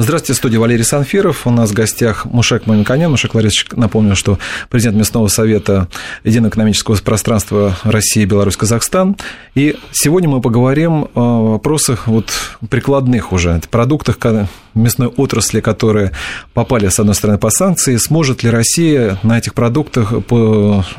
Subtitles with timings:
[0.00, 1.44] Здравствуйте, студия Валерий Санфиров.
[1.44, 3.10] У нас в гостях Мушек Мамиканян.
[3.10, 4.38] Мушек Ларисович, напомню, что
[4.70, 5.88] президент Местного совета
[6.22, 9.16] Единого экономического пространства России, Беларусь, Казахстан.
[9.56, 12.30] И сегодня мы поговорим о вопросах вот
[12.70, 14.18] прикладных уже, продуктах
[14.74, 16.12] мясной отрасли, которые
[16.54, 17.96] попали, с одной стороны, по санкции.
[17.96, 20.12] Сможет ли Россия на этих продуктах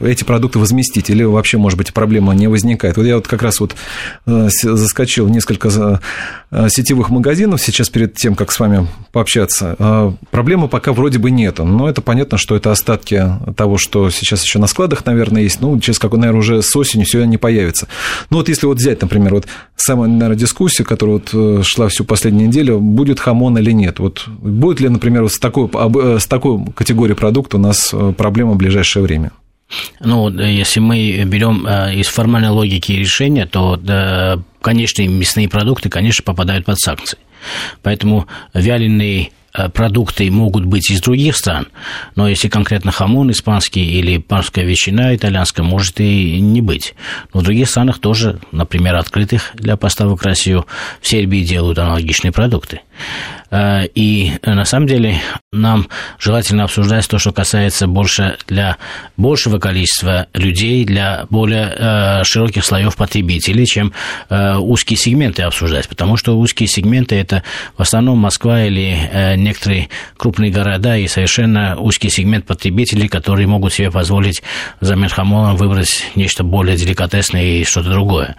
[0.00, 1.10] эти продукты возместить?
[1.10, 2.96] Или вообще, может быть, проблема не возникает?
[2.96, 3.74] Вот я вот как раз вот
[4.26, 6.00] э, заскочил несколько
[6.50, 9.76] э, сетевых магазинов сейчас перед тем, как с вами пообщаться.
[9.78, 13.24] А, проблемы пока вроде бы нету, но это понятно, что это остатки
[13.56, 15.60] того, что сейчас еще на складах, наверное, есть.
[15.60, 17.88] Ну, через какой, наверное, уже с осенью все не появится.
[18.30, 22.04] Ну, вот если вот взять, например, вот самая, наверное, дискуссия, которая вот э, шла всю
[22.04, 23.98] последнюю неделю, будет хамон или нет.
[23.98, 28.12] Вот будет ли, например, вот с такой, э, с такой категорией продукта у нас э,
[28.16, 29.32] проблема в ближайшее время?
[30.00, 33.80] Ну, если мы берем из формальной логики решения, то,
[34.60, 37.16] конечно, мясные продукты, конечно, попадают под санкции.
[37.82, 41.68] Поэтому вяленые э, продукты могут быть из других стран,
[42.14, 46.94] но если конкретно хамон испанский или парская ветчина итальянская, может и не быть.
[47.34, 50.66] Но в других странах тоже, например, открытых для поставок в Россию,
[51.00, 52.80] в Сербии делают аналогичные продукты.
[53.52, 55.20] Э, и э, на самом деле
[55.52, 58.78] нам желательно обсуждать то, что касается больше для
[59.18, 63.92] большего количества людей, для более э, широких слоев потребителей, чем
[64.30, 65.88] узкие сегменты обсуждать.
[65.88, 67.42] Потому что узкие сегменты это
[67.76, 73.90] в основном Москва или некоторые крупные города и совершенно узкий сегмент потребителей, которые могут себе
[73.90, 74.42] позволить
[74.80, 78.36] за хамоном выбрать нечто более деликатесное и что-то другое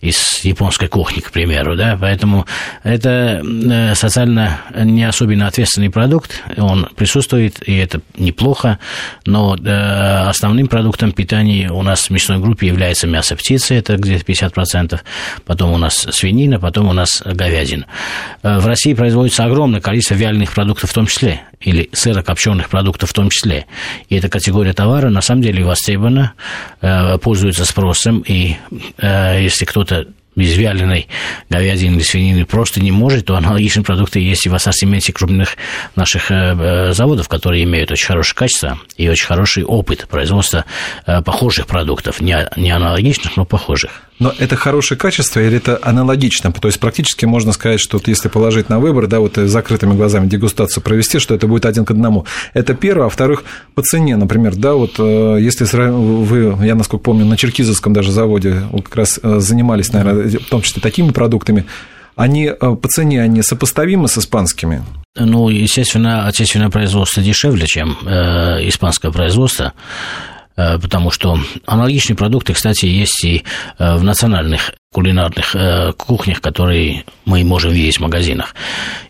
[0.00, 1.76] из японской кухни, к примеру.
[1.76, 1.98] Да?
[2.00, 2.46] Поэтому
[2.82, 3.42] это
[3.94, 8.78] социально не особенно ответственный продукт, он присутствует, и это неплохо,
[9.26, 14.24] но э, основным продуктом питания у нас в мясной группе является мясо птицы, это где-то
[14.24, 15.00] 50%,
[15.44, 17.86] потом у нас свинина, потом у нас говядина.
[18.42, 23.12] Э, в России производится огромное количество вяленых продуктов в том числе, или сырокопченых продуктов в
[23.12, 23.66] том числе.
[24.08, 26.34] И эта категория товара на самом деле востребована,
[26.80, 28.56] э, пользуется спросом, и
[29.00, 30.06] если кто-то
[30.36, 31.08] без вяленой
[31.50, 35.56] говядины или свинины просто не может, то аналогичные продукты есть и в ассортименте крупных
[35.96, 40.64] наших э, э, заводов, которые имеют очень хорошее качество и очень хороший опыт производства
[41.06, 44.02] э, похожих продуктов, не, аналогичных, но похожих.
[44.20, 46.52] Но это хорошее качество или это аналогично?
[46.52, 50.28] То есть практически можно сказать, что вот если положить на выбор, да, вот закрытыми глазами
[50.28, 52.24] дегустацию провести, что это будет один к одному.
[52.52, 53.02] Это первое.
[53.02, 53.42] А во-вторых,
[53.74, 58.94] по цене, например, да, вот если вы, я насколько помню, на Черкизовском даже заводе как
[58.94, 61.66] раз занимались, наверное, в том числе такими продуктами,
[62.16, 64.84] они э, по цене они сопоставимы с испанскими?
[65.16, 69.72] Ну, естественно, отечественное производство дешевле, чем э, испанское производство,
[70.56, 73.44] э, потому что аналогичные продукты, кстати, есть и
[73.78, 78.54] э, в национальных кулинарных э, кухнях, которые мы можем видеть в магазинах.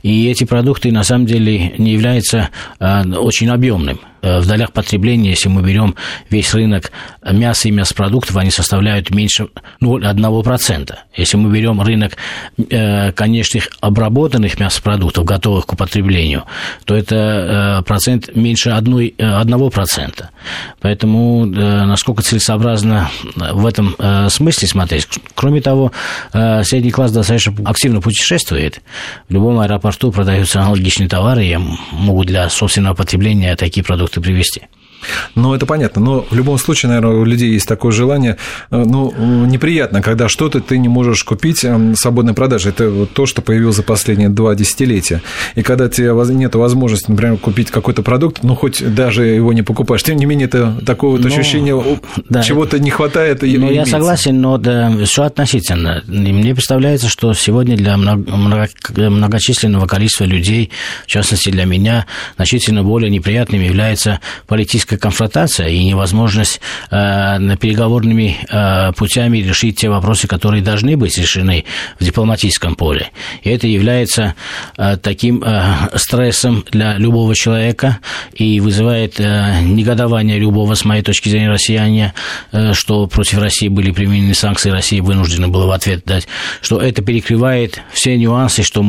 [0.03, 2.49] И эти продукты на самом деле не являются
[2.81, 4.00] э, очень объемным.
[4.25, 5.95] Э, в долях потребления, если мы берем
[6.31, 6.91] весь рынок
[7.31, 9.49] мяса и мясопродуктов, они составляют меньше
[9.83, 10.95] 0,1%.
[11.15, 12.16] Если мы берем рынок
[12.56, 16.45] э, конечных обработанных мясопродуктов, готовых к употреблению,
[16.87, 19.16] то это э, процент меньше 1%.
[19.19, 20.25] 1%.
[20.81, 23.97] Поэтому насколько целесообразно в этом
[24.28, 25.09] смысле смотреть.
[25.34, 25.74] Кроме того,
[26.62, 28.81] средний класс достаточно активно путешествует.
[29.29, 31.59] В любом аэропорту продаются аналогичные товары, и
[31.93, 34.63] могут для собственного потребления такие продукты привезти.
[35.34, 36.03] Ну, это понятно.
[36.03, 38.37] Но в любом случае, наверное, у людей есть такое желание.
[38.70, 39.12] Э, ну,
[39.47, 42.70] неприятно, когда что-то ты не можешь купить эм, свободной продажи.
[42.70, 45.22] Это то, что появилось за последние два десятилетия.
[45.54, 50.03] И когда тебе нет возможности, например, купить какой-то продукт, ну, хоть даже его не покупаешь,
[50.03, 51.81] тем не менее, это такое вот ну, ощущение,
[52.28, 53.42] да, чего-то не хватает.
[53.42, 53.75] Ну, имеется.
[53.75, 56.03] я согласен, но да, все относительно.
[56.09, 60.71] И мне представляется, что сегодня для многочисленного количества людей,
[61.04, 66.60] в частности для меня, значительно более неприятным является политическая политическая конфронтация и невозможность
[66.91, 71.65] э, переговорными э, путями решить те вопросы, которые должны быть решены
[72.00, 73.10] в дипломатическом поле.
[73.43, 74.34] И это является
[74.77, 77.98] э, таким э, стрессом для любого человека
[78.34, 82.13] и вызывает э, негодование любого, с моей точки зрения, россияне,
[82.53, 86.27] э, что против России были применены санкции, Россия вынуждена была в ответ дать,
[86.60, 88.84] что это перекрывает все нюансы, что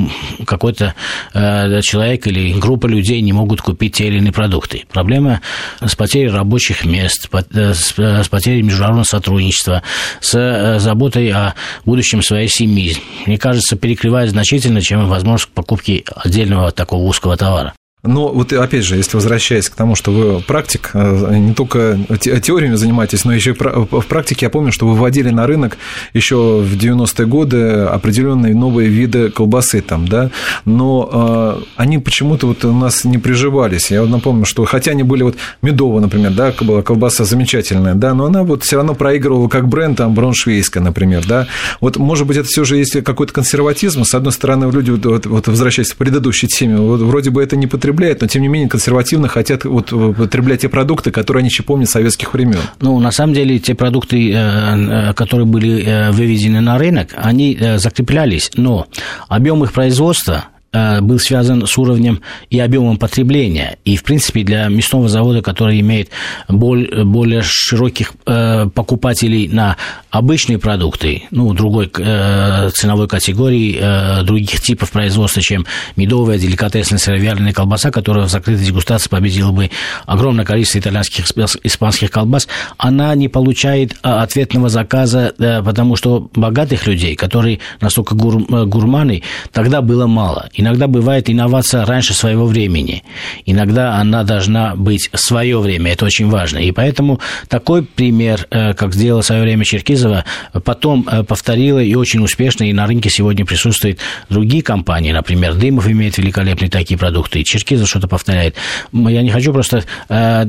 [0.45, 0.93] какой-то
[1.33, 4.83] э, человек или группа людей не могут купить те или иные продукты.
[4.91, 5.41] Проблема
[5.81, 9.81] с с потерей рабочих мест, э, с потерей международного сотрудничества,
[10.19, 11.55] с э, заботой о
[11.85, 12.97] будущем своей семьи.
[13.25, 17.73] Мне кажется, перекрывает значительно, чем возможность покупки отдельного такого узкого товара.
[18.05, 22.75] Но вот опять же, если возвращаясь к тому, что вы практик, э, не только теориями
[22.75, 25.77] занимаетесь, но еще и в практике, я помню, что вы вводили на рынок
[26.13, 30.31] еще в 90-е годы определенные новые виды колбасы там, да,
[30.65, 33.91] но э, они почему-то вот у нас не приживались.
[33.91, 38.13] Я вот напомню, что хотя они были вот медовые, например, да, была колбаса замечательная, да,
[38.13, 41.47] но она вот все равно проигрывала как бренд, там, броншвейская, например, да.
[41.81, 44.03] Вот, может быть, это все же есть какой-то консерватизм.
[44.03, 47.67] С одной стороны, люди, вот, вот возвращаясь к предыдущей теме, вот, вроде бы это не
[47.67, 51.89] потребляют, но, тем не менее, консервативно хотят вот, потреблять те продукты, которые они еще помнят
[51.89, 52.59] советских времен.
[52.79, 57.57] Ну, на самом деле, те продукты, э, э, которые были э, выведены на рынок, они
[57.77, 58.87] закреплялись, но
[59.27, 60.54] объем их производства Э,
[61.01, 63.77] был связан с уровнем и объемом потребления.
[63.85, 66.09] И, в принципе, для мясного завода, который имеет
[66.47, 69.77] более широких э, покупателей на
[70.09, 77.91] обычные продукты, ну, другой э, ценовой категории, других типов производства, чем медовая, деликатесная, сыровяленая колбаса,
[77.91, 79.69] которая в закрытой дегустации победила бы
[80.05, 81.25] огромное количество итальянских,
[81.63, 82.47] испанских колбас,
[82.77, 90.49] она не получает ответного заказа, потому что богатых людей, которые настолько гурманы, тогда было мало.
[90.53, 93.03] И иногда бывает инновация раньше своего времени.
[93.45, 95.93] Иногда она должна быть в свое время.
[95.93, 96.57] Это очень важно.
[96.57, 100.25] И поэтому такой пример, э, как сделала в свое время Черкизова,
[100.63, 102.63] потом э, повторила и очень успешно.
[102.63, 105.11] И на рынке сегодня присутствуют другие компании.
[105.11, 107.41] Например, Дымов имеет великолепные такие продукты.
[107.41, 108.55] И Черкизов что-то повторяет.
[108.91, 110.43] Я не хочу просто э,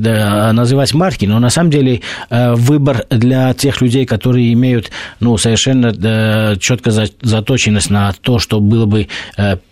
[0.51, 6.91] называть марки, но на самом деле выбор для тех людей, которые имеют ну, совершенно четко
[6.91, 9.07] заточенность на то, что было бы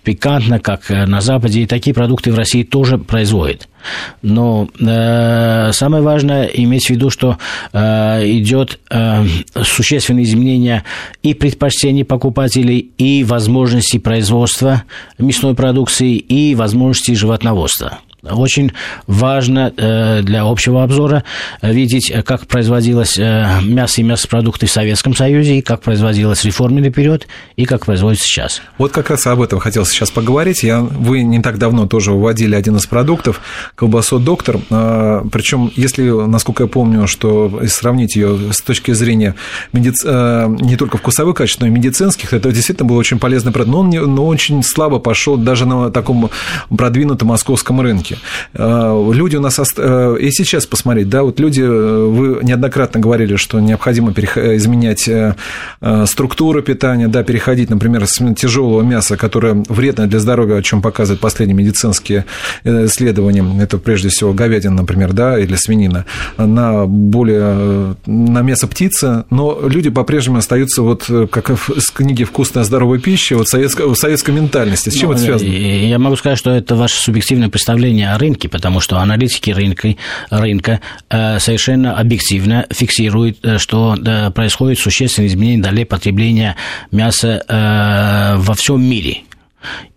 [0.04, 3.68] пикантно, пикантно, как э, на Западе, и такие продукты в России тоже производят.
[4.22, 7.38] Но э, самое важное иметь в виду, что
[7.72, 9.26] э, идет э,
[9.64, 10.84] существенное изменение
[11.24, 14.84] и предпочтений покупателей, и возможностей производства
[15.18, 18.00] мясной продукции, и возможностей животноводства.
[18.30, 18.72] Очень
[19.08, 21.24] важно э, для общего обзора
[21.62, 27.28] видеть, как производилось э, мясо и мясопродукты в Советском Союзе, и как производилось реформенный период,
[27.56, 28.62] и как производится сейчас.
[28.78, 30.64] Вот как раз об этом хотел сейчас поговорить.
[30.64, 33.42] Я, вы не так давно тоже вводили один из продуктов,
[33.76, 34.60] колбасу «Доктор».
[34.70, 39.36] А, Причем, если, насколько я помню, что сравнить ее с точки зрения
[39.74, 40.04] медиц...
[40.06, 43.72] Э, не только вкусовых качеств, но и медицинских, это действительно был очень полезный продукт.
[43.72, 46.30] Но он, не, но очень слабо пошел даже на таком
[46.76, 48.26] продвинутом московском рынке рынке.
[48.54, 49.60] Э, люди у нас...
[49.78, 55.10] Э, и сейчас посмотреть, да, вот люди, э, вы неоднократно говорили, что необходимо изменять
[56.06, 61.20] структуру питания, да, переходить, например, с тяжелого мяса, которое вредно для здоровья, о чем показывают
[61.20, 62.26] последние медицинские
[62.64, 66.06] исследования, это прежде всего говядина, например, да, или свинина,
[66.38, 73.00] на более, на мясо птицы, но люди по-прежнему остаются вот, как в книге «Вкусная здоровая
[73.00, 74.90] пища», вот советской, советской ментальности.
[74.90, 75.50] С чем ну, это связано?
[75.50, 79.96] Я могу сказать, что это ваше субъективное представление о рынке, потому что аналитики рынка,
[80.30, 83.96] рынка э, совершенно объективно фиксируют, э, что
[84.34, 86.56] происходит существенное изменение долей потребления
[86.92, 89.24] мяса э, во всем мире.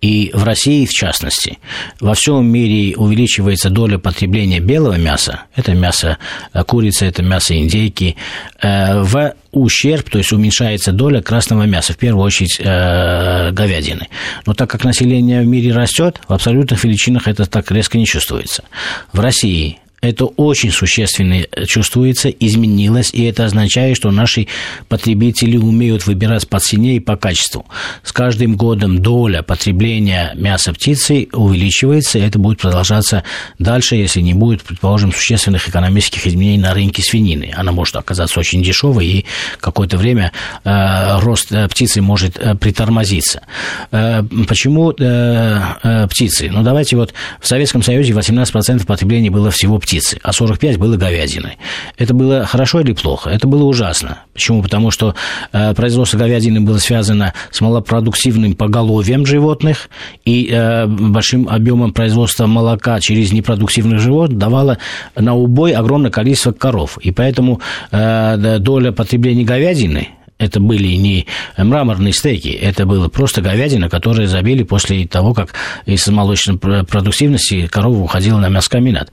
[0.01, 1.59] И в России, в частности,
[2.01, 6.19] во всем мире увеличивается доля потребления белого мяса, это мясо
[6.53, 8.17] э, курицы, это мясо индейки,
[8.63, 14.09] э, в ущерб, то есть уменьшается доля красного мяса, в первую очередь э, говядины.
[14.47, 18.65] Но так как население в мире растет, в абсолютных величинах это так резко не чувствуется.
[19.13, 24.47] В России это очень существенно чувствуется, изменилось, и это означает, что наши
[24.89, 27.67] потребители умеют выбирать по цене и по качеству.
[28.05, 33.25] С каждым годом доля потребления мяса птицы увеличивается, и это будет продолжаться
[33.59, 37.53] дальше, если не будет, предположим, существенных экономических изменений на рынке свинины.
[37.57, 39.27] Она может оказаться очень дешевой, и
[39.61, 40.33] какое-то время
[40.65, 43.43] э, рост э, птицы может э, притормозиться.
[43.91, 46.51] Э, почему э, э, птицы?
[46.51, 50.97] Ну, давайте вот в Советском Союзе 18% потребления было всего птицы птицы, а 45 было
[50.97, 51.57] говядины.
[51.97, 53.31] Это было хорошо или плохо?
[53.31, 54.19] Это было ужасно.
[54.35, 54.63] Почему?
[54.63, 55.15] Потому что
[55.53, 59.89] э, производство говядины было связано с малопродуктивным поголовьем животных
[60.27, 64.77] и э, большим объемом производства молока через непродуктивных животных давало
[65.17, 66.99] на убой огромное количество коров.
[66.99, 71.27] И поэтому э, доля потребления говядины это были не
[71.57, 75.55] мраморные стейки, это было просто говядина, которую забили после того, как
[75.85, 79.11] из молочной продуктивности корова уходила на мясокомбинат.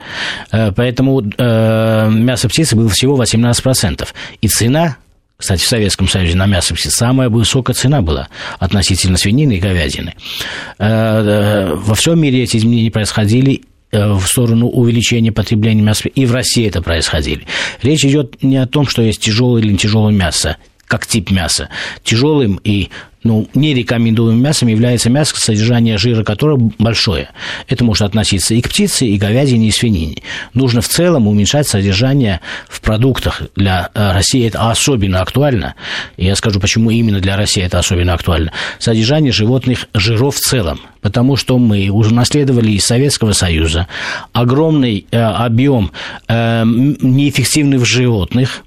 [0.52, 4.08] Э, поэтому э, мясо птицы было всего 18%.
[4.42, 4.98] И цена
[5.38, 10.14] кстати, в Советском Союзе на мясо птицы самая высокая цена была относительно свинины и говядины.
[10.78, 16.68] Э, во всем мире эти изменения происходили в сторону увеличения потребления мяса, и в России
[16.68, 17.46] это происходили.
[17.82, 21.70] Речь идет не о том, что есть тяжелое или не тяжелое мясо как тип мяса.
[22.04, 22.90] Тяжелым и
[23.26, 27.30] ну, нерекомендуемым мясом является мясо, содержание жира которого большое.
[27.68, 30.18] Это может относиться и к птице, и говядине, и свинине.
[30.54, 32.40] Нужно в целом уменьшать содержание
[32.70, 33.42] в продуктах.
[33.56, 35.74] Для э, России это особенно актуально.
[36.18, 38.52] Я скажу, почему именно для России это особенно актуально.
[38.78, 40.80] Содержание животных жиров в целом.
[41.02, 43.88] Потому что мы уже наследовали из Советского Союза
[44.34, 45.92] огромный э, объем
[46.28, 48.65] э, неэффективных животных,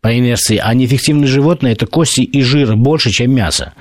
[0.00, 3.74] по инерции, а неэффективные животные– это кости и жир больше, чем мясо.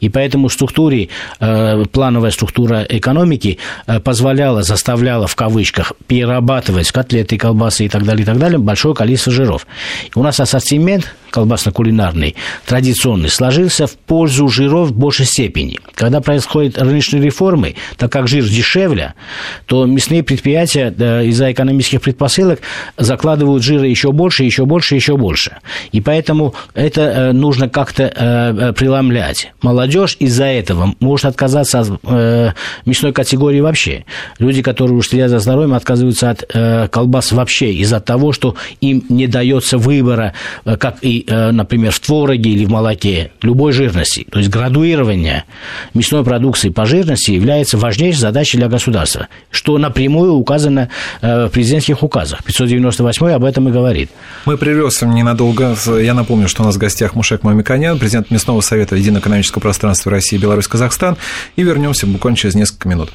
[0.00, 1.08] И поэтому структуре,
[1.40, 8.22] э, плановая структура экономики э, позволяла, заставляла в кавычках перерабатывать котлеты, колбасы и так далее,
[8.22, 9.66] и так далее, большое количество жиров.
[10.14, 12.36] И у нас ассортимент колбасно-кулинарный,
[12.66, 15.78] традиционный, сложился в пользу жиров в большей степени.
[15.94, 19.14] Когда происходят рыночные реформы, так как жир дешевле,
[19.64, 20.90] то мясные предприятия
[21.24, 22.60] из-за экономических предпосылок
[22.98, 25.56] закладывают жира еще больше, еще больше, еще больше.
[25.92, 29.52] И поэтому это э, нужно как-то э, э, преломлять.
[29.62, 32.54] Молодежь из-за этого может отказаться от
[32.86, 34.04] мясной категории вообще.
[34.38, 39.26] Люди, которые уж следят за здоровьем, отказываются от колбас вообще из-за того, что им не
[39.26, 44.26] дается выбора, как и, например, в твороге или в молоке, любой жирности.
[44.30, 45.44] То есть градуирование
[45.94, 50.88] мясной продукции по жирности является важнейшей задачей для государства, что напрямую указано
[51.20, 52.42] в президентских указах.
[52.44, 54.10] 598 об этом и говорит.
[54.44, 55.51] Мы прервемся ненадолго
[56.00, 60.10] Я напомню, что у нас в гостях Мушек Мамиканян, президент Мясного совета Единого экономического пространства
[60.10, 61.16] России, Беларусь, Казахстан.
[61.56, 63.10] И вернемся буквально через несколько минут.